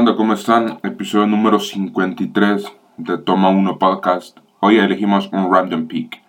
¿cómo 0.00 0.32
están? 0.32 0.78
Episodio 0.82 1.26
número 1.26 1.60
53 1.60 2.72
de 2.96 3.18
Toma 3.18 3.50
1 3.50 3.78
Podcast. 3.78 4.38
Hoy 4.58 4.78
elegimos 4.78 5.28
un 5.30 5.52
random 5.52 5.88
pick 5.88 6.22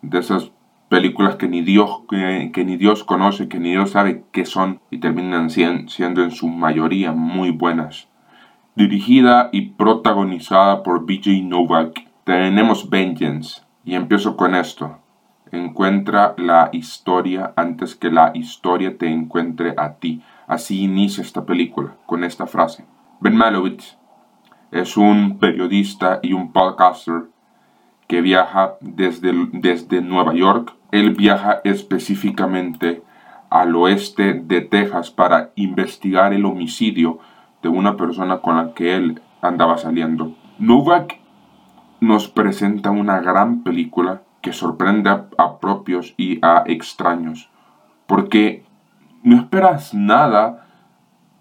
de 0.00 0.20
esas 0.20 0.50
películas 0.88 1.36
que 1.36 1.46
ni 1.46 1.60
Dios, 1.60 2.00
que, 2.08 2.64
ni 2.64 2.76
Dios 2.78 3.04
conoce, 3.04 3.46
que 3.46 3.60
ni 3.60 3.72
Dios 3.72 3.90
sabe 3.90 4.24
qué 4.32 4.46
son 4.46 4.80
y 4.90 4.98
terminan 5.00 5.50
siendo 5.50 6.24
en 6.24 6.30
su 6.30 6.48
mayoría 6.48 7.12
muy 7.12 7.50
buenas. 7.50 8.08
Dirigida 8.74 9.50
y 9.52 9.72
protagonizada 9.72 10.82
por 10.82 11.04
BJ 11.04 11.42
Novak, 11.42 12.06
tenemos 12.24 12.88
Vengeance. 12.88 13.60
Y 13.84 13.96
empiezo 13.96 14.34
con 14.34 14.54
esto. 14.54 14.98
Encuentra 15.52 16.34
la 16.38 16.70
historia 16.72 17.52
antes 17.54 17.94
que 17.94 18.10
la 18.10 18.32
historia 18.34 18.96
te 18.96 19.08
encuentre 19.08 19.74
a 19.76 19.96
ti. 19.96 20.22
Así 20.46 20.82
inicia 20.82 21.22
esta 21.22 21.44
película, 21.44 21.96
con 22.06 22.24
esta 22.24 22.46
frase. 22.46 22.86
Ben 23.20 23.36
Malowitz 23.36 23.98
es 24.70 24.96
un 24.96 25.38
periodista 25.38 26.20
y 26.22 26.32
un 26.32 26.52
podcaster 26.52 27.24
que 28.08 28.22
viaja 28.22 28.76
desde, 28.80 29.32
desde 29.52 30.00
Nueva 30.00 30.34
York. 30.34 30.74
Él 30.90 31.14
viaja 31.14 31.60
específicamente 31.64 33.02
al 33.50 33.76
oeste 33.76 34.34
de 34.34 34.62
Texas 34.62 35.10
para 35.10 35.50
investigar 35.56 36.32
el 36.32 36.46
homicidio 36.46 37.18
de 37.62 37.68
una 37.68 37.96
persona 37.96 38.38
con 38.38 38.56
la 38.56 38.72
que 38.72 38.96
él 38.96 39.20
andaba 39.42 39.76
saliendo. 39.76 40.34
Novak 40.58 41.18
nos 42.00 42.28
presenta 42.28 42.90
una 42.90 43.20
gran 43.20 43.62
película 43.62 44.22
que 44.40 44.52
sorprende 44.52 45.10
a, 45.10 45.58
propios 45.60 46.14
y 46.16 46.38
a 46.42 46.64
extraños, 46.66 47.50
porque 48.06 48.64
no 49.22 49.36
esperas 49.36 49.92
nada 49.92 50.66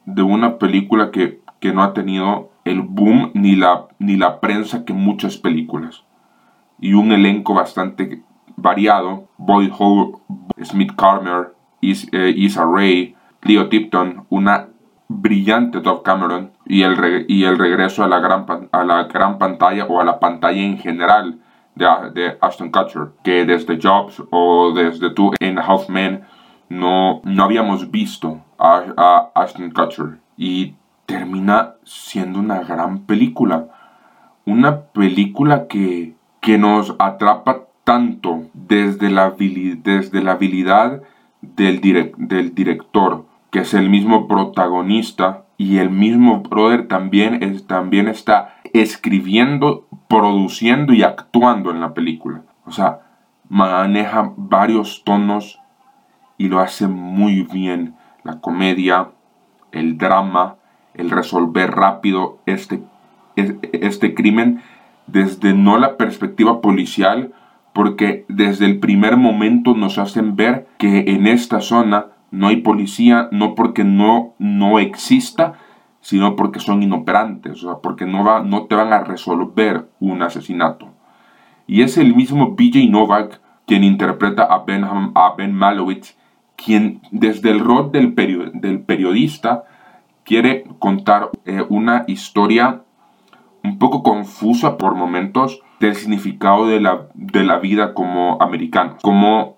de 0.05 0.21
una 0.21 0.57
película 0.57 1.11
que, 1.11 1.41
que 1.59 1.73
no 1.73 1.83
ha 1.83 1.93
tenido 1.93 2.51
el 2.65 2.81
boom 2.81 3.31
ni 3.33 3.55
la, 3.55 3.87
ni 3.99 4.15
la 4.15 4.39
prensa 4.39 4.85
que 4.85 4.93
muchas 4.93 5.37
películas. 5.37 6.03
Y 6.79 6.93
un 6.93 7.11
elenco 7.11 7.53
bastante 7.53 8.23
variado. 8.55 9.27
Boyd 9.37 9.71
Hall, 9.77 10.13
Smith 10.63 10.93
Carmer, 10.95 11.53
Is, 11.81 12.07
eh, 12.11 12.33
Issa 12.35 12.65
Rae, 12.65 13.15
Leo 13.41 13.69
Tipton, 13.69 14.25
una 14.29 14.67
brillante 15.07 15.81
Dove 15.81 16.03
Cameron 16.03 16.51
y 16.65 16.83
el, 16.83 17.25
y 17.27 17.43
el 17.43 17.57
regreso 17.57 18.03
a 18.03 18.07
la, 18.07 18.19
gran, 18.19 18.45
a 18.71 18.83
la 18.83 19.03
gran 19.05 19.39
pantalla 19.39 19.85
o 19.85 19.99
a 19.99 20.03
la 20.03 20.19
pantalla 20.19 20.61
en 20.61 20.77
general 20.77 21.39
de, 21.75 21.87
de 22.13 22.37
Ashton 22.41 22.69
Kutcher, 22.69 23.09
que 23.23 23.45
desde 23.45 23.79
Jobs 23.81 24.21
o 24.29 24.71
desde 24.73 25.09
Two 25.11 25.31
in 25.39 25.57
Half 25.57 25.89
Men 25.89 26.23
no, 26.69 27.21
no 27.23 27.43
habíamos 27.43 27.89
visto 27.89 28.41
a, 28.59 28.83
a 28.95 29.31
Ashton 29.33 29.71
Kutcher. 29.71 30.19
Y 30.37 30.75
termina 31.09 31.73
siendo 31.85 32.37
una 32.37 32.59
gran 32.59 32.99
película. 32.99 33.69
Una 34.45 34.81
película 34.81 35.67
que, 35.67 36.13
que 36.39 36.59
nos 36.59 36.95
atrapa 36.99 37.63
tanto 37.83 38.43
desde 38.53 39.09
la, 39.09 39.31
desde 39.31 40.21
la 40.21 40.33
habilidad 40.33 41.01
del, 41.41 41.81
del 42.15 42.53
director, 42.53 43.25
que 43.49 43.61
es 43.61 43.73
el 43.73 43.89
mismo 43.89 44.27
protagonista, 44.27 45.45
y 45.57 45.79
el 45.79 45.89
mismo 45.89 46.41
brother 46.41 46.87
también, 46.87 47.59
también 47.65 48.07
está 48.07 48.55
escribiendo, 48.73 49.87
produciendo 50.07 50.93
y 50.93 51.01
actuando 51.01 51.71
en 51.71 51.81
la 51.81 51.95
película. 51.95 52.43
O 52.65 52.71
sea, 52.71 52.99
maneja 53.49 54.31
varios 54.37 55.03
tonos 55.03 55.59
y 56.37 56.49
lo 56.49 56.59
hace 56.59 56.87
muy 56.87 57.41
bien. 57.41 57.95
La 58.23 58.39
comedia, 58.39 59.09
el 59.71 59.97
drama, 59.97 60.58
el 60.99 61.09
resolver 61.09 61.71
rápido 61.71 62.39
este, 62.45 62.81
este 63.35 64.13
crimen 64.13 64.61
desde 65.07 65.53
no 65.53 65.77
la 65.77 65.97
perspectiva 65.97 66.61
policial, 66.61 67.33
porque 67.73 68.25
desde 68.27 68.65
el 68.65 68.79
primer 68.79 69.17
momento 69.17 69.75
nos 69.75 69.97
hacen 69.97 70.35
ver 70.35 70.67
que 70.77 71.05
en 71.07 71.27
esta 71.27 71.61
zona 71.61 72.07
no 72.31 72.47
hay 72.47 72.57
policía, 72.57 73.29
no 73.31 73.55
porque 73.55 73.83
no, 73.83 74.33
no 74.37 74.79
exista, 74.79 75.53
sino 76.01 76.35
porque 76.35 76.59
son 76.59 76.83
inoperantes, 76.83 77.63
o 77.63 77.69
sea, 77.69 77.81
porque 77.81 78.05
no, 78.05 78.23
va, 78.23 78.43
no 78.43 78.63
te 78.63 78.75
van 78.75 78.93
a 78.93 79.03
resolver 79.03 79.89
un 79.99 80.21
asesinato. 80.21 80.89
Y 81.67 81.81
es 81.81 81.97
el 81.97 82.15
mismo 82.15 82.55
BJ 82.55 82.89
Novak 82.89 83.41
quien 83.65 83.83
interpreta 83.83 84.43
a 84.43 84.63
Ben, 84.63 84.83
a 84.83 85.33
ben 85.37 85.53
Malowitz, 85.53 86.17
quien 86.55 87.01
desde 87.11 87.51
el 87.51 87.59
rol 87.59 87.91
del, 87.91 88.15
del 88.15 88.81
periodista 88.81 89.63
quiere 90.29 90.63
contar 90.77 91.31
eh, 91.45 91.65
una 91.69 92.03
historia 92.05 92.83
un 93.63 93.79
poco 93.79 94.03
confusa 94.03 94.77
por 94.77 94.93
momentos 94.93 95.59
del 95.79 95.95
significado 95.95 96.67
de 96.67 96.79
la, 96.79 97.07
de 97.15 97.43
la 97.43 97.57
vida 97.57 97.95
como 97.95 98.39
americano, 98.39 98.97
como 99.01 99.57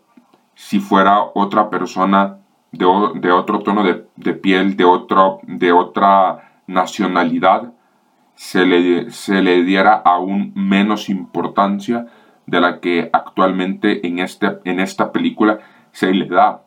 si 0.56 0.80
fuera 0.80 1.24
otra 1.36 1.70
persona 1.70 2.38
de, 2.72 2.86
de 3.16 3.32
otro 3.34 3.60
tono 3.60 3.84
de, 3.84 4.06
de, 4.16 4.34
piel, 4.34 4.78
de, 4.78 4.86
otro, 4.86 5.42
de 5.44 5.74
otra 5.74 6.62
nacionalidad, 6.68 7.74
se 8.36 8.66
le, 8.66 9.12
se 9.12 9.42
le 9.42 9.64
diera 9.64 9.96
aún 9.96 10.54
menos 10.56 11.10
importancia 11.10 12.08
de 12.46 12.62
la 12.62 12.80
que 12.80 13.10
actualmente 13.12 14.08
en, 14.08 14.20
este, 14.20 14.60
en 14.64 14.80
esta 14.80 15.12
película 15.12 15.60
se 15.92 16.14
le 16.14 16.28
da 16.28 16.64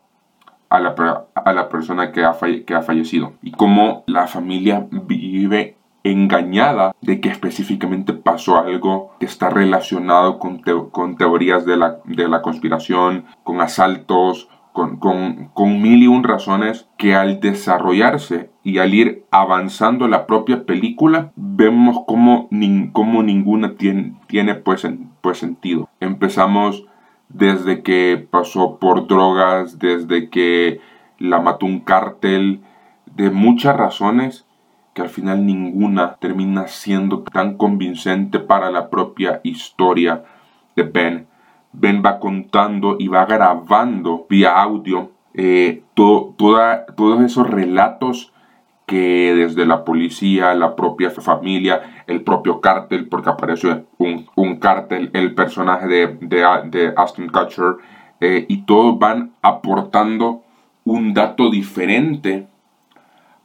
a 0.74 0.80
la, 0.80 1.26
a 1.34 1.52
la 1.52 1.68
persona 1.68 2.10
que 2.10 2.24
ha, 2.24 2.36
que 2.66 2.74
ha 2.74 2.82
fallecido 2.82 3.34
y 3.42 3.52
cómo 3.52 4.02
la 4.06 4.26
familia 4.26 4.86
vive 4.90 5.76
engañada 6.02 6.94
de 7.00 7.20
que 7.20 7.28
específicamente 7.28 8.12
pasó 8.12 8.58
algo 8.58 9.12
que 9.20 9.26
está 9.26 9.50
relacionado 9.50 10.38
con, 10.38 10.62
con 10.90 11.16
teorías 11.16 11.64
de 11.64 11.76
la, 11.76 11.98
de 12.04 12.28
la, 12.28 12.42
conspiración, 12.42 13.24
con 13.44 13.60
asaltos, 13.60 14.48
con, 14.72 14.98
con, 14.98 15.80
mil 15.80 16.02
y 16.02 16.08
un 16.08 16.24
razones 16.24 16.88
que 16.98 17.14
al 17.14 17.38
desarrollarse 17.38 18.50
y 18.64 18.78
al 18.78 18.92
ir 18.92 19.24
avanzando 19.30 20.08
la 20.08 20.26
propia 20.26 20.66
película, 20.66 21.30
vemos 21.36 22.00
como, 22.06 22.50
como 22.92 23.22
ninguna 23.22 23.76
tiene, 23.76 24.14
tiene 24.26 24.56
pues, 24.56 24.86
pues 25.20 25.38
sentido. 25.38 25.88
Empezamos 26.00 26.84
desde 27.34 27.82
que 27.82 28.26
pasó 28.30 28.78
por 28.78 29.06
drogas, 29.08 29.78
desde 29.78 30.30
que 30.30 30.80
la 31.18 31.40
mató 31.40 31.66
un 31.66 31.80
cártel, 31.80 32.62
de 33.06 33.30
muchas 33.30 33.76
razones 33.76 34.46
que 34.94 35.02
al 35.02 35.08
final 35.08 35.44
ninguna 35.44 36.14
termina 36.16 36.68
siendo 36.68 37.22
tan 37.22 37.56
convincente 37.56 38.38
para 38.38 38.70
la 38.70 38.88
propia 38.88 39.40
historia 39.42 40.24
de 40.76 40.84
Ben. 40.84 41.26
Ben 41.72 42.02
va 42.04 42.20
contando 42.20 42.96
y 42.98 43.08
va 43.08 43.26
grabando 43.26 44.26
vía 44.30 44.52
audio 44.52 45.10
eh, 45.34 45.82
todos 45.94 47.20
esos 47.24 47.50
relatos 47.50 48.32
que 48.86 49.34
desde 49.34 49.64
la 49.64 49.84
policía, 49.84 50.54
la 50.54 50.76
propia 50.76 51.10
familia, 51.10 52.04
el 52.06 52.22
propio 52.22 52.60
cártel, 52.60 53.08
porque 53.08 53.30
apareció 53.30 53.86
un, 53.98 54.26
un 54.34 54.56
cártel, 54.58 55.10
el 55.14 55.34
personaje 55.34 55.86
de, 55.86 56.18
de, 56.20 56.92
Aston 56.96 57.28
Kutcher, 57.28 57.76
eh, 58.20 58.44
y 58.48 58.62
todos 58.62 58.98
van 58.98 59.32
aportando 59.42 60.42
un 60.84 61.14
dato 61.14 61.50
diferente 61.50 62.46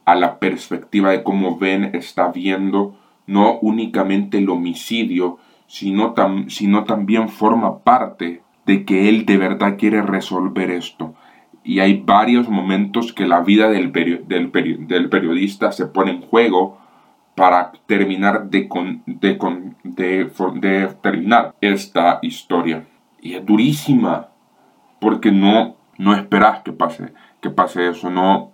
a 0.04 0.14
la 0.14 0.38
perspectiva 0.38 1.10
de 1.10 1.22
cómo 1.22 1.56
Ben 1.58 1.94
está 1.94 2.28
viendo 2.28 2.96
no 3.26 3.58
únicamente 3.60 4.38
el 4.38 4.50
homicidio, 4.50 5.38
sino, 5.66 6.14
sino 6.48 6.84
también 6.84 7.28
forma 7.28 7.78
parte 7.78 8.42
de 8.66 8.84
que 8.84 9.08
él 9.08 9.24
de 9.24 9.38
verdad 9.38 9.76
quiere 9.78 10.02
resolver 10.02 10.70
esto 10.70 11.14
y 11.62 11.80
hay 11.80 12.02
varios 12.04 12.48
momentos 12.48 13.12
que 13.12 13.26
la 13.26 13.40
vida 13.40 13.68
del, 13.68 13.92
del, 13.92 14.86
del 14.86 15.08
periodista 15.08 15.72
se 15.72 15.86
pone 15.86 16.12
en 16.12 16.22
juego 16.22 16.78
para 17.34 17.72
terminar 17.86 18.50
de, 18.50 18.68
de, 19.84 20.94
terminar 21.02 21.54
esta 21.60 22.18
historia. 22.22 22.86
Y 23.20 23.34
es 23.34 23.44
durísima, 23.44 24.28
porque 25.00 25.30
no, 25.30 25.76
no 25.98 26.14
esperas 26.14 26.62
que 26.62 26.72
pase, 26.72 27.12
que 27.40 27.50
pase 27.50 27.88
eso, 27.88 28.10
no, 28.10 28.52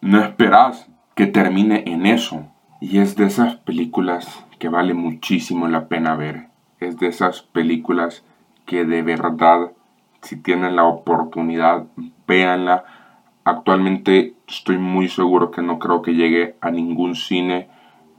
no 0.00 0.20
esperas 0.20 0.88
que 1.14 1.26
termine 1.26 1.84
en 1.86 2.06
eso. 2.06 2.46
Y 2.80 2.98
es 2.98 3.16
de 3.16 3.26
esas 3.26 3.56
películas 3.56 4.44
que 4.58 4.68
vale 4.68 4.94
muchísimo 4.94 5.68
la 5.68 5.88
pena 5.88 6.16
ver. 6.16 6.48
Es 6.80 6.98
de 6.98 7.08
esas 7.08 7.42
películas 7.42 8.24
que 8.66 8.84
de 8.84 9.02
verdad 9.02 9.70
si 10.22 10.36
tienen 10.36 10.76
la 10.76 10.84
oportunidad, 10.84 11.86
véanla. 12.26 12.84
Actualmente 13.44 14.34
estoy 14.48 14.78
muy 14.78 15.08
seguro 15.08 15.50
que 15.50 15.62
no 15.62 15.78
creo 15.78 16.02
que 16.02 16.14
llegue 16.14 16.56
a 16.60 16.70
ningún 16.70 17.14
cine 17.14 17.68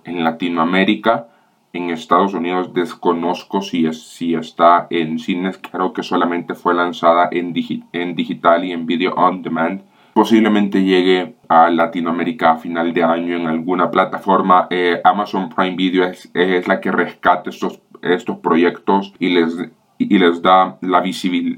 en 0.06 0.24
Latinoamérica. 0.24 1.28
En 1.74 1.90
Estados 1.90 2.34
Unidos 2.34 2.74
desconozco 2.74 3.62
si, 3.62 3.86
es, 3.86 4.02
si 4.02 4.36
está 4.36 4.88
en 4.90 5.20
cines. 5.20 5.58
Creo 5.58 5.92
que 5.92 6.02
solamente 6.02 6.56
fue 6.56 6.74
lanzada 6.74 7.28
en, 7.32 7.54
en 7.92 8.16
digital 8.16 8.64
y 8.64 8.72
en 8.72 8.86
video 8.86 9.14
on 9.16 9.42
demand. 9.42 9.82
posiblemente 10.14 10.84
llegue 10.84 11.36
a 11.50 11.70
Latinoamérica 11.70 12.52
a 12.52 12.58
final 12.58 12.94
de 12.94 13.04
año 13.04 13.36
en 13.36 13.48
alguna 13.48 13.92
plataforma. 13.92 14.68
Eh, 14.70 15.02
Amazon 15.04 15.50
Prime 15.50 15.76
Video 15.76 16.06
es, 16.06 16.32
es, 16.34 16.68
la 16.68 16.80
que 16.80 16.92
rescate 16.92 17.50
estos, 17.50 17.82
estos 18.02 18.38
proyectos 18.38 19.14
y 19.20 19.30
les, 19.30 19.54
y 19.98 20.18
les 20.18 20.42
da 20.42 20.78
la, 20.82 21.04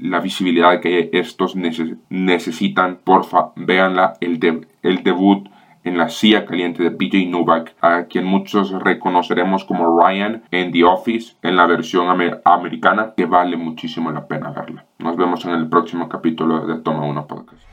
la 0.02 0.20
visibilidad 0.20 0.80
que 0.80 1.10
estos 1.12 1.56
necesitan. 1.56 2.98
Porfa, 3.04 3.52
véanla, 3.56 4.14
el, 4.20 4.66
el 4.82 5.02
debut 5.02 5.48
en 5.84 5.96
la 5.96 6.08
silla 6.08 6.44
caliente 6.44 6.82
de 6.82 6.90
PJ 6.90 7.26
Novak, 7.28 7.74
a 7.80 8.04
quien 8.04 8.24
muchos 8.26 8.70
reconoceremos 8.70 9.64
como 9.64 9.98
Ryan 9.98 10.42
en 10.50 10.72
The 10.72 10.84
Office, 10.84 11.36
en 11.42 11.56
la 11.56 11.66
versión 11.66 12.08
americana, 12.44 13.14
que 13.16 13.26
vale 13.26 13.56
muchísimo 13.56 14.10
la 14.10 14.26
pena 14.26 14.50
verla. 14.50 14.84
Nos 14.98 15.16
vemos 15.16 15.44
en 15.44 15.52
el 15.52 15.68
próximo 15.68 16.08
capítulo 16.08 16.66
de 16.66 16.80
Toma 16.80 17.04
1 17.04 17.26
Podcast. 17.26 17.69